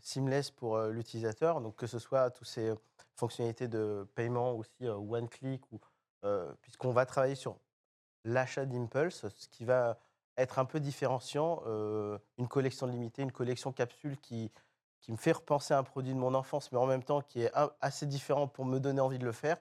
[0.00, 1.60] seamless pour l'utilisateur.
[1.60, 2.72] Donc que ce soit toutes ces
[3.16, 5.80] fonctionnalités de paiement aussi one click, ou
[6.60, 7.56] puisqu'on va travailler sur
[8.24, 9.98] l'achat d'Impulse, ce qui va
[10.36, 14.50] être un peu différenciant, euh, une collection limitée, une collection capsule qui,
[15.00, 17.42] qui me fait repenser à un produit de mon enfance, mais en même temps qui
[17.42, 19.58] est assez différent pour me donner envie de le faire,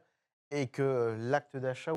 [0.51, 1.93] et que l'acte d'achat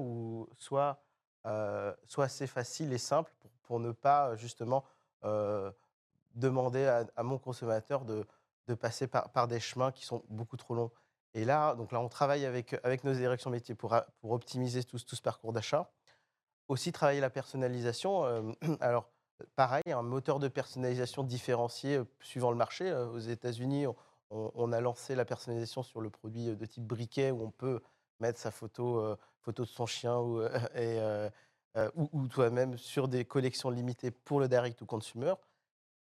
[0.59, 1.03] soit,
[1.47, 4.85] euh, soit assez facile et simple pour, pour ne pas justement
[5.25, 5.71] euh,
[6.35, 8.27] demander à, mon consommateur de,
[8.69, 10.91] de passer par, par, des chemins qui sont beaucoup trop longs.
[11.35, 14.99] Et là, donc là, on travaille avec, avec nos directions métiers pour, pour optimiser tout,
[14.99, 15.91] tout ce parcours d'achat.
[16.69, 18.55] Aussi travailler la personnalisation.
[18.81, 19.09] alors,
[19.57, 22.93] pareil, un moteur de personnalisation différencié suivant le marché.
[22.93, 23.87] aux États-Unis,
[24.31, 27.81] on, a lancé la personnalisation sur le produit de type briquet où on peut
[28.21, 34.41] mettre sa photo, photo de son chien ou, ou, toi-même sur des collections limitées pour
[34.41, 35.35] le direct to consumer.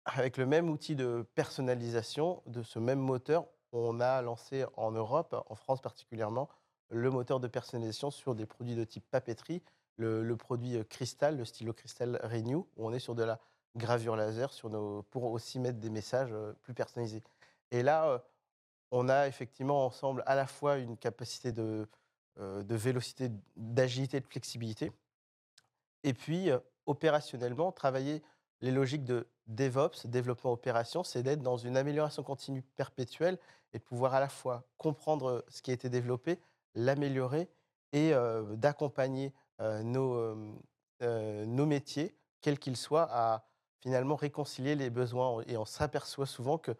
[0.04, 5.34] Avec le même outil de personnalisation de ce même moteur, on a lancé en Europe,
[5.48, 6.48] en France particulièrement,
[6.90, 9.62] le moteur de personnalisation sur des produits de type papeterie
[9.96, 13.40] le, produit cristal, le stylo cristal Renew, où on est sur de la
[13.76, 17.22] gravure laser sur nos, pour aussi mettre des messages plus personnalisés.
[17.70, 18.22] Et là,
[18.90, 21.88] on a effectivement ensemble à la fois une capacité de,
[22.38, 24.92] de vélocité, d'agilité, de flexibilité,
[26.04, 26.50] et puis
[26.86, 28.22] opérationnellement, travailler
[28.60, 33.38] les logiques de DevOps, développement opération, c'est d'être dans une amélioration continue perpétuelle
[33.72, 36.38] et de pouvoir à la fois comprendre ce qui a été développé,
[36.74, 37.48] l'améliorer
[37.92, 38.12] et
[38.52, 39.32] d'accompagner
[39.84, 40.34] nos,
[41.00, 43.44] nos métiers, quels qu'ils soient, à
[43.80, 45.42] finalement réconcilier les besoins.
[45.46, 46.72] Et on s'aperçoit souvent que,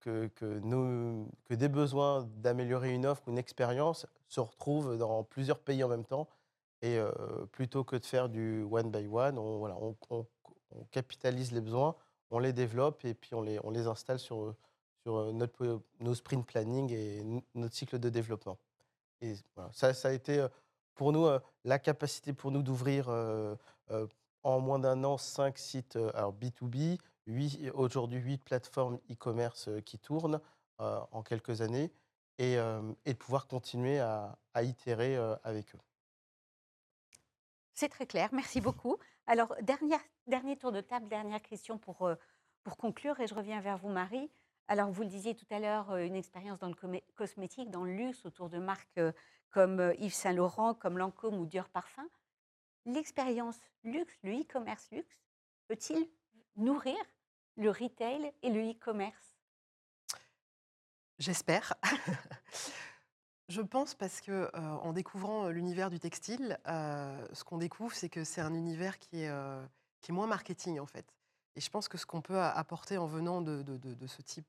[0.00, 5.82] que, que, des besoins d'améliorer une offre ou une expérience se retrouvent dans plusieurs pays
[5.84, 6.28] en même temps.
[6.82, 6.98] Et
[7.52, 10.26] plutôt que de faire du one by one, on, voilà, on,
[10.90, 11.94] capitalise les besoins,
[12.30, 14.54] on les développe et puis on les, on les installe sur,
[15.02, 17.22] sur notre, nos sprint planning et
[17.54, 18.58] notre cycle de développement.
[19.20, 19.34] Et
[19.72, 20.46] ça, ça a été
[20.94, 21.26] pour nous
[21.64, 23.08] la capacité pour nous d'ouvrir
[24.42, 26.98] en moins d'un an cinq sites alors B2B,
[27.74, 30.40] aujourd'hui huit plateformes e-commerce qui tournent
[30.78, 31.90] en quelques années
[32.38, 35.80] et, de pouvoir continuer à, itérer avec eux.
[37.74, 38.98] C'est très clair, merci beaucoup.
[39.26, 42.08] Alors, dernière, dernier tour de table, dernière question pour,
[42.62, 44.30] pour conclure, et je reviens vers vous, Marie.
[44.68, 48.24] Alors, vous le disiez tout à l'heure, une expérience dans le cosmétique, dans le luxe,
[48.24, 49.00] autour de marques
[49.54, 52.08] comme Yves Saint Laurent, comme Lancôme ou Dior Parfum.
[52.86, 55.22] L'expérience luxe, le e-commerce luxe,
[55.68, 56.08] peut-il
[56.56, 56.96] nourrir
[57.56, 59.36] le retail et le e-commerce?
[61.20, 61.74] J'espère.
[63.48, 68.40] Je pense parce que en découvrant l'univers du textile, ce qu'on découvre, c'est que c'est
[68.40, 69.30] un univers qui est,
[70.08, 71.06] moins marketing en fait.
[71.54, 73.62] Et je pense que ce qu'on peut apporter en venant de,
[74.06, 74.46] ce type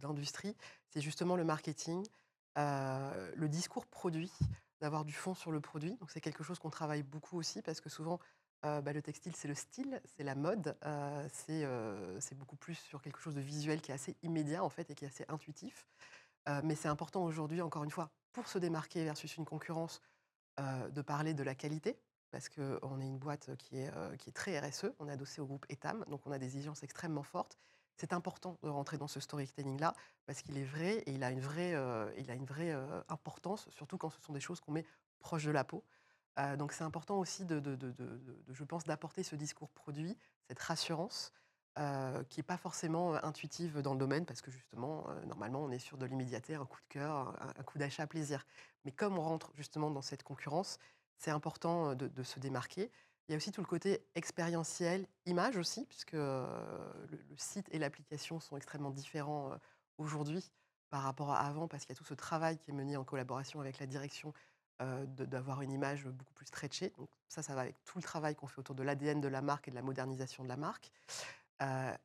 [0.00, 0.56] d'industrie,
[0.88, 2.06] c'est justement le marketing,
[2.56, 4.32] le discours produit,
[4.80, 5.96] d'avoir du fond sur le produit.
[5.96, 8.18] Donc c'est quelque chose qu'on travaille beaucoup aussi parce que souvent
[8.62, 10.76] bah, le textile, c'est le style, c'est la mode,
[11.32, 11.66] c'est
[12.34, 15.04] beaucoup plus sur quelque chose de visuel qui est assez immédiat en fait et qui
[15.04, 15.86] est assez intuitif
[16.62, 20.00] mais c'est important aujourd'hui, encore une fois, pour se démarquer versus une concurrence,
[20.58, 21.98] de parler de la qualité,
[22.30, 25.46] parce qu'on est une boîte qui est, qui est très RSE, on est adossé au
[25.46, 27.58] groupe ETAM, donc on a des exigences extrêmement fortes.
[27.96, 29.94] C'est important de rentrer dans ce storytelling-là,
[30.26, 31.74] parce qu'il est vrai et il a une vraie,
[32.18, 32.72] il a une vraie
[33.08, 34.84] importance, surtout quand ce sont des choses qu'on met
[35.20, 35.84] proche de la peau.
[36.58, 37.94] donc c'est important aussi, de, de, de,
[38.48, 40.16] je pense, d'apporter ce discours produit,
[40.48, 41.32] cette rassurance,
[42.28, 45.96] qui n'est pas forcément intuitive dans le domaine, parce que justement, normalement, on est sur
[45.96, 48.44] de l'immédiateté, un coup de cœur, un, coup d'achat plaisir.
[48.84, 50.78] Mais comme on rentre justement dans cette concurrence,
[51.16, 52.90] c'est important de, se démarquer.
[53.28, 56.46] Il y a aussi tout le côté expérientiel, image aussi, puisque le,
[57.36, 59.52] site et l'application sont extrêmement différents
[59.98, 60.50] aujourd'hui
[60.90, 63.04] par rapport à avant, parce qu'il y a tout ce travail qui est mené en
[63.04, 64.32] collaboration avec la direction
[65.06, 66.92] d'avoir une image beaucoup plus stretchée.
[66.98, 69.40] Donc ça, ça va avec tout le travail qu'on fait autour de l'ADN de la
[69.40, 70.92] marque et de la modernisation de la marque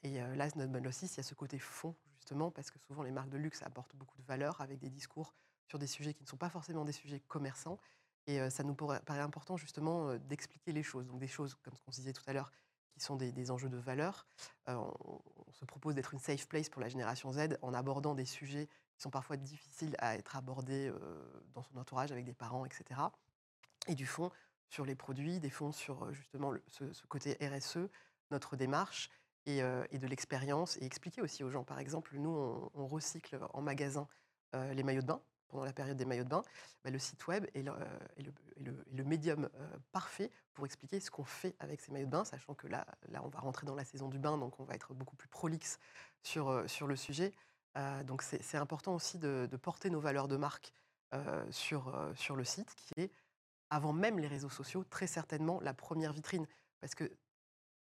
[0.04, 3.04] et last not but least, il y a ce côté fond, justement, parce que souvent
[3.04, 5.34] les marques de luxe apportent beaucoup de valeur avec des discours
[5.68, 7.78] sur des sujets qui ne sont pas forcément des sujets commerçants.
[8.30, 11.08] Et ça nous paraît important, justement, d'expliquer les choses.
[11.08, 12.52] Donc, des choses, comme ce qu'on disait tout à l'heure,
[12.94, 14.28] qui sont des, enjeux de valeur.
[14.68, 14.94] on,
[15.52, 19.02] se propose d'être une safe place pour la génération Z en abordant des sujets qui
[19.02, 20.94] sont parfois difficiles à être abordés
[21.56, 23.02] dans son entourage avec des parents, etc.
[23.88, 24.30] Et du fond,
[24.68, 27.90] sur les produits, des fonds sur justement ce, ce, côté RSE,
[28.30, 29.10] notre démarche,
[29.46, 29.62] et,
[30.00, 31.64] de l'expérience et expliquer aussi aux gens.
[31.64, 34.08] Par exemple, nous, on, recycle en magasin
[34.54, 36.42] les maillots de bain pendant la période des maillots de bain.
[36.84, 39.50] Bah, le site web est le, le, médium
[39.92, 43.22] parfait pour expliquer ce qu'on fait avec ces maillots de bain, sachant que là, là,
[43.24, 45.80] on va rentrer dans la saison du bain, donc on va être beaucoup plus prolixe
[46.24, 47.34] sur, sur le sujet.
[48.06, 50.74] donc c'est important aussi de, de, porter nos valeurs de marque
[51.50, 53.12] sur, sur le site, qui est,
[53.70, 56.46] avant même les réseaux sociaux, très certainement la première vitrine.
[56.82, 57.12] Parce que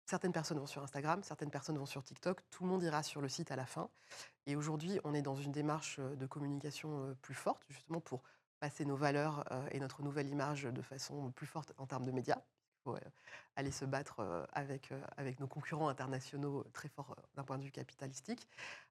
[0.07, 3.21] Certaines personnes vont sur Instagram, certaines personnes vont sur TikTok, tout le monde ira sur
[3.21, 3.89] le site à la fin.
[4.47, 8.23] Et aujourd'hui, on est dans une démarche de communication plus forte, justement pour
[8.61, 12.39] passer nos valeurs et notre nouvelle image de façon plus forte en termes de médias.
[12.85, 12.97] Il faut
[13.57, 14.93] aller se battre avec,
[15.41, 18.49] nos concurrents internationaux très forts d'un point de vue capitalistique.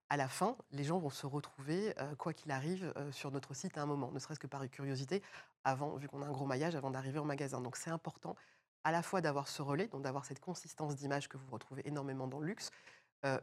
[0.10, 3.82] À la fin, les gens vont se retrouver, quoi qu'il arrive, sur notre site à
[3.82, 5.21] un moment, ne serait-ce que par curiosité,
[5.63, 7.62] avant, vu qu'on a un gros maillage, avant d'arriver au magasin.
[7.62, 8.36] Donc c'est important
[8.84, 12.28] à la fois d'avoir ce relais, donc d'avoir cette consistance d'image que vous retrouvez énormément
[12.28, 12.72] dans le luxe,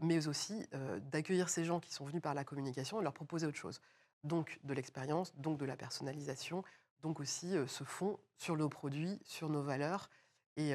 [0.01, 0.66] mais aussi
[1.12, 3.81] d'accueillir ces gens qui sont venus par la communication et leur proposer autre chose.
[4.24, 6.64] Donc de l'expérience, donc de la personnalisation,
[7.03, 10.11] donc aussi ce fond sur nos produits, sur nos valeurs
[10.57, 10.72] et,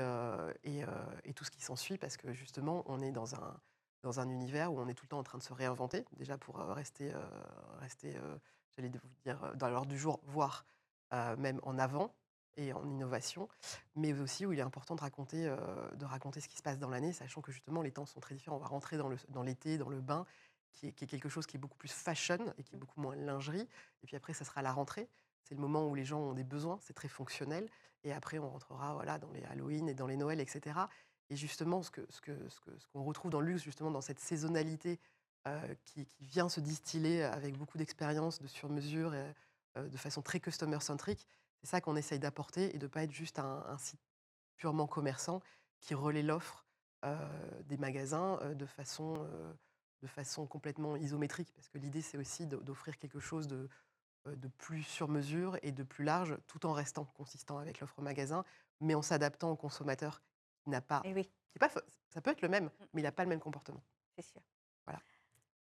[0.64, 3.60] et, tout ce qui s'ensuit, parce que justement, on est dans un,
[4.04, 6.38] dans un univers où on est tout le temps en train de se réinventer, déjà
[6.38, 7.12] pour rester,
[7.80, 8.18] rester
[8.76, 10.66] j'allais vous dire, dans l'ordre du jour, voire
[11.38, 12.14] même en avant,
[12.58, 13.50] et en innovation,
[13.96, 15.46] mais aussi où il est important de raconter,
[15.96, 18.36] de raconter ce qui se passe dans l'année, sachant que justement les temps sont très
[18.36, 18.58] différents.
[18.58, 20.26] On va rentrer dans, le, dans l'été, dans le bain,
[20.74, 23.68] qui est, quelque chose qui est beaucoup plus fashion et qui est beaucoup moins lingerie.
[24.04, 25.08] Et puis après, ça sera la rentrée.
[25.44, 27.70] c'est le moment où les gens ont des besoins, c'est très fonctionnel.
[28.04, 30.80] Et après, on rentrera voilà, dans les Halloween et dans les Noëls, etc.
[31.30, 33.92] Et justement, ce qu'on ce que, ce que, ce qu'on retrouve dans le luxe, justement,
[33.92, 35.00] dans cette saisonnalité
[35.48, 40.40] euh, qui, qui, vient se distiller avec beaucoup d'expérience, de sur-mesure, euh, de façon très
[40.40, 41.28] customer-centrique,
[41.64, 44.02] c'est ça qu'on essaye d'apporter et de ne pas être juste un, un, site
[44.58, 45.42] purement commerçant
[45.80, 46.66] qui relaie l'offre
[47.06, 49.54] euh, des magasins euh, de façon, euh,
[50.02, 51.54] de façon complètement isométrique.
[51.54, 53.70] Parce que l'idée, c'est aussi d'offrir quelque chose de,
[54.26, 58.44] de plus sur mesure et de plus large, tout en restant consistant avec l'offre magasin,
[58.82, 60.22] mais en s'adaptant au consommateur
[60.64, 61.32] qui n'a pas, oui.
[61.54, 61.70] qui pas.
[62.10, 63.82] Ça peut être le même, mais il n'a pas le même comportement.
[64.18, 64.42] C'est sûr.
[64.86, 65.00] Voilà.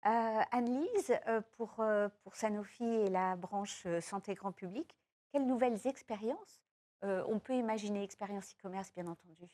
[0.08, 1.14] Euh, Anne-Lise,
[1.58, 1.84] pour,
[2.24, 4.96] pour Sanofi et la branche santé grand public,
[5.32, 6.62] quelles nouvelles expériences
[7.04, 9.50] on peut imaginer expérience e-commerce, bien entendu?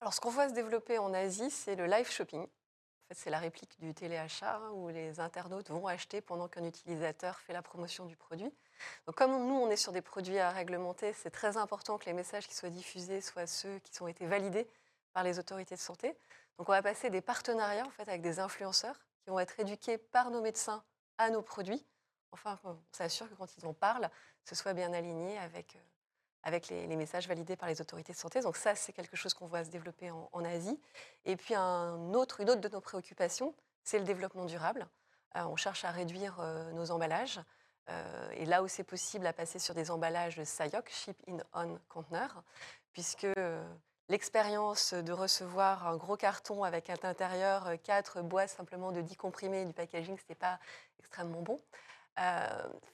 [0.00, 2.42] Alors, ce qu'on voit se développer en Asie, c'est le live shopping.
[2.42, 7.40] En fait, c'est la réplique du téléachat où les internautes vont acheter pendant qu'un utilisateur
[7.40, 8.54] fait la promotion du produit.
[9.06, 12.12] Donc, comme nous, on est sur des produits à réglementer, c'est très important que les
[12.12, 14.68] messages qui soient diffusés soient ceux qui ont été validés
[15.14, 16.16] par les autorités de santé.
[16.58, 19.98] Donc, on va passer des partenariats en fait, avec des influenceurs qui vont être éduqués
[19.98, 20.84] par nos médecins
[21.16, 21.84] à nos produits.
[22.32, 24.10] Enfin, on s'assure que quand ils en parlent,
[24.44, 25.80] ce soit bien aligné avec euh,
[26.44, 28.40] avec les, messages validés par les autorités de santé.
[28.40, 30.80] Donc ça, c'est quelque chose qu'on voit se développer en, Asie.
[31.24, 34.86] Et puis un autre, une autre de nos préoccupations, c'est le développement durable.
[35.36, 37.40] Euh, on cherche à réduire euh, nos emballages.
[38.34, 42.42] Et là où c'est possible, à passer sur des emballages SIOC, Ship in On Container,
[42.92, 43.26] puisque
[44.10, 49.64] l'expérience de recevoir un gros carton avec à l'intérieur quatre boîtes simplement de 10 comprimés
[49.64, 50.58] du packaging, ce n'était pas
[50.98, 51.58] extrêmement bon.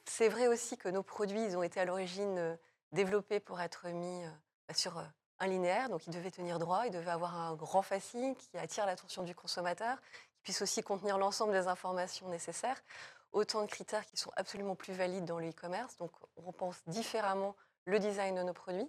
[0.05, 2.59] C'est vrai aussi que nos produits, ils ont été à l'origine
[2.95, 4.29] développé pour être mis euh,
[4.69, 5.03] bah, sur euh,
[5.41, 8.87] un linéaire, donc il devait tenir droit, il devait avoir un grand facing qui attire
[8.87, 10.01] l'attention du consommateur,
[10.33, 12.81] qui puisse aussi contenir l'ensemble des informations nécessaires.
[13.33, 15.97] Autant de critères qui sont absolument plus valides dans le e-commerce.
[15.97, 18.89] Donc on pense différemment le design de nos produits.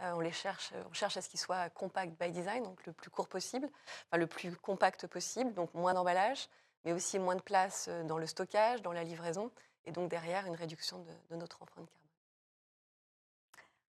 [0.00, 2.92] Euh, on les cherche, on cherche à ce qu'ils soient compact by design, donc le
[2.92, 3.68] plus court possible,
[4.06, 6.48] enfin le plus compact possible, donc moins d'emballage,
[6.84, 9.50] mais aussi moins de place dans le stockage, dans la livraison,
[9.84, 12.10] et donc derrière une réduction de, de notre empreinte carbone.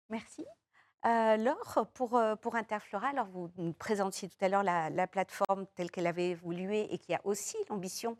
[0.09, 0.45] Merci.
[1.05, 5.65] Euh, Laure, pour, euh, pour Interflora, alors vous nous présentiez tout à l'heure la, plateforme
[5.73, 8.17] telle qu'elle avait évolué et qui a aussi l'ambition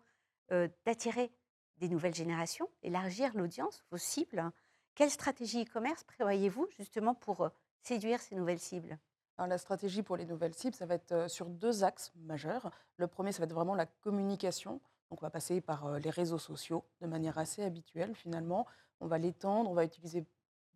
[0.51, 1.31] euh, d'attirer
[1.77, 4.51] des nouvelles générations, élargir l'audience, vos cibles.
[4.95, 7.49] Quelle stratégie e-commerce prévoyez-vous justement pour
[7.83, 8.97] séduire ces nouvelles cibles?
[9.37, 12.71] Alors, la stratégie pour les nouvelles cibles, ça va être sur deux axes majeurs.
[12.97, 14.81] Le premier, ça va être vraiment la communication.
[15.11, 18.65] On va passer par les réseaux sociaux de manière assez habituelle finalement.
[18.99, 20.25] On va l'étendre, on va utiliser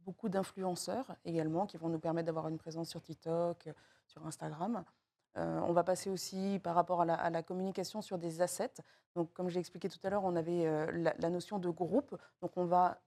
[0.05, 3.69] beaucoup d'influenceurs également qui vont nous permettre d'avoir une présence sur TikTok,
[4.05, 4.83] sur Instagram.
[5.37, 8.75] Euh, on va passer aussi par rapport à la, communication sur des assets.
[9.15, 12.15] Donc, comme j'ai expliqué tout à l'heure, on avait euh, la, notion de groupe.
[12.41, 12.99] Donc, on va,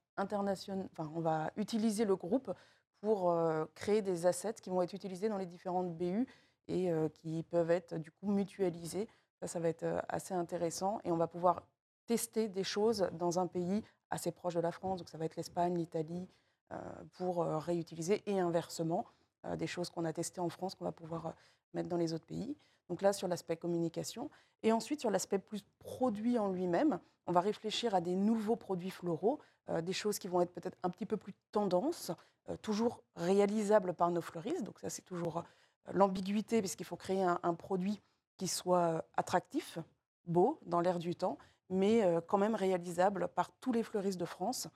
[1.56, 2.52] utiliser le groupe
[3.00, 6.26] pour euh, créer des assets qui vont être utilisés dans les différentes BU
[6.70, 9.08] et qui peuvent être du coup mutualisés.
[9.40, 11.62] Ça, ça va être assez intéressant et on va pouvoir
[12.07, 14.98] tester des choses dans un pays assez proche de la France.
[14.98, 16.29] Donc, ça va être l'Espagne, l'Italie,
[17.14, 19.07] pour réutiliser et inversement
[19.57, 21.35] des choses qu'on a testées en France qu'on va pouvoir
[21.72, 22.57] mettre dans les autres pays.
[22.88, 24.31] Donc là, sur l'aspect communication.
[24.62, 28.90] Et ensuite, sur l'aspect plus produit en lui-même, on va réfléchir à des nouveaux produits
[28.90, 29.38] floraux,
[29.83, 32.11] des choses qui vont être peut-être un petit peu plus tendance,
[32.62, 34.64] toujours réalisables par nos fleuristes.
[34.64, 35.44] Donc ça, c'est toujours
[35.92, 38.01] l'ambiguïté, puisqu'il faut créer un, produit
[38.38, 39.79] qui soit attractif,
[40.27, 41.37] beau, dans l'air du temps,
[41.68, 44.68] mais quand même réalisable par tous les fleuristes de France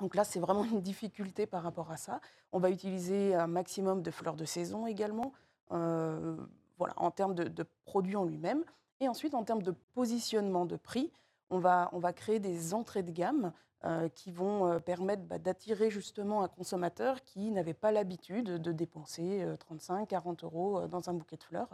[0.00, 2.20] donc là, c'est vraiment une difficulté par rapport à ça.
[2.52, 5.32] On va utiliser un maximum de fleurs de saison également,
[5.72, 6.36] euh,
[6.78, 8.64] voilà, en termes de, produits en lui-même.
[9.00, 11.12] Et ensuite, en termes de positionnement de prix,
[11.50, 13.52] on va, on va créer des entrées de gamme
[13.84, 18.72] euh, qui vont euh, permettre bah, d'attirer justement un consommateur qui n'avait pas l'habitude de
[18.72, 21.68] dépenser 35, 40 euros dans un bouquet de fleurs.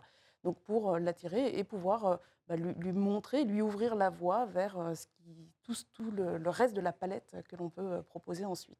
[0.44, 5.50] Donc pour l'attirer et pouvoir bah, lui, montrer, lui ouvrir la voie vers ce qui,
[5.62, 8.78] tout, tout le, reste de la palette que l'on peut proposer ensuite.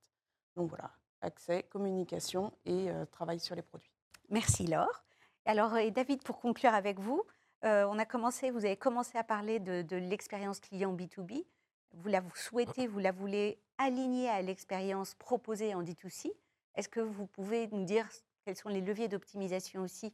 [0.57, 3.93] Donc voilà, accès, communication et travail sur les produits.
[4.31, 5.05] Merci Laure.
[5.45, 7.23] Alors David, pour conclure avec vous,
[7.63, 11.45] on a commencé, vous avez commencé à parler de, l'expérience client B2B.
[11.93, 16.33] Vous la souhaitez, vous la voulez aligner à l'expérience proposée en D2C.
[16.77, 18.09] Est-ce que vous pouvez nous dire
[18.45, 20.13] quels sont les leviers d'optimisation aussi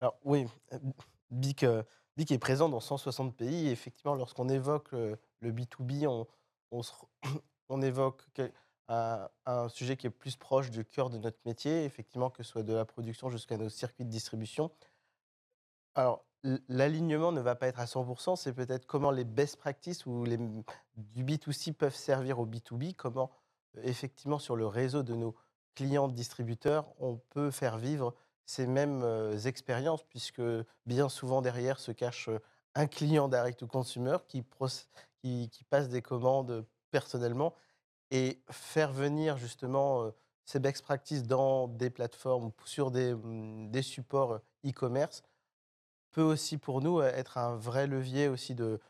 [0.00, 0.46] Alors oui,
[1.30, 1.64] BIC
[2.16, 3.68] BIC est présent dans 160 pays.
[3.68, 6.06] Et effectivement, lorsqu'on évoque le, B2B,
[7.68, 8.24] on, évoque
[8.88, 12.62] un, sujet qui est plus proche du cœur de notre métier, effectivement, que ce soit
[12.62, 14.70] de la production jusqu'à nos circuits de distribution.
[15.94, 16.24] Alors,
[16.68, 20.36] l'alignement ne va pas être à 100%, c'est peut-être comment les best practices ou les,
[20.36, 23.30] du B2C peuvent servir au B2B, comment
[23.82, 25.34] effectivement, sur le réseau de nos
[25.74, 28.14] clients distributeurs, on peut faire vivre
[28.46, 29.04] ces mêmes
[29.44, 30.42] expériences, puisque
[30.86, 32.30] bien souvent derrière se cache
[32.74, 34.42] un client direct to consumer qui,
[35.68, 37.54] passe des commandes personnellement
[38.10, 40.12] et faire venir justement
[40.44, 45.24] ces best practices dans des plateformes, sur des, mmh, des supports e-commerce,
[46.12, 48.80] peut aussi pour nous être un vrai levier aussi de,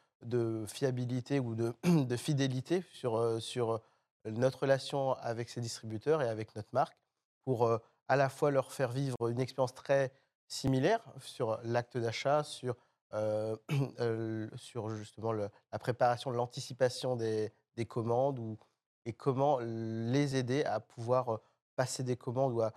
[0.67, 3.81] fiabilité ou de, de fidélité sur, sur
[4.27, 6.97] notre relation avec ces distributeurs et avec notre marque
[7.45, 10.13] pour à la fois leur faire vivre une expérience très
[10.49, 12.77] similaire sur l'acte d'achat, sur,
[14.57, 18.59] sur justement la préparation, l'anticipation des, des, commandes ou,
[19.05, 21.41] et comment les aider à pouvoir
[21.77, 22.73] passer des commandes ou à,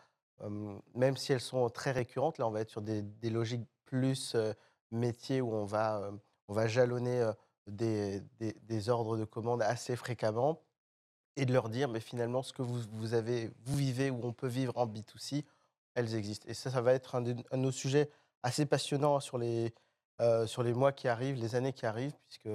[0.95, 4.35] même si elles sont très récurrentes, là on va être sur des, logiques plus
[4.91, 6.11] métiers où on va,
[6.47, 7.29] on va jalonner
[7.67, 10.61] des, des ordres de commandes assez fréquemment
[11.35, 14.33] et de leur dire, mais finalement, ce que vous, vous, avez, vous vivez ou on
[14.33, 15.45] peut vivre en B2C,
[15.95, 16.45] elles existent.
[16.49, 18.09] Et ça, ça va être un de, nos sujets
[18.43, 19.73] assez passionnants sur les,
[20.21, 22.49] euh, sur les mois qui arrivent, les années qui arrivent, puisque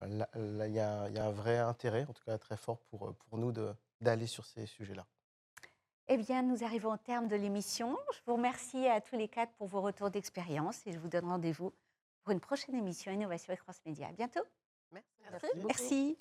[0.00, 3.38] là, il y, y, a un vrai intérêt, en tout cas très fort pour, pour
[3.38, 3.52] nous,
[4.00, 5.06] d'aller sur ces sujets-là.
[6.12, 7.96] Eh bien, nous arrivons au terme de l'émission.
[8.12, 11.26] Je vous remercie à tous les quatre pour vos retours d'expérience et je vous donne
[11.26, 11.72] rendez-vous
[12.22, 14.08] pour une prochaine émission Innovation et Cross Média.
[14.08, 14.42] À bientôt.
[14.90, 15.08] Merci.
[15.30, 15.46] Merci.
[15.64, 16.18] Merci.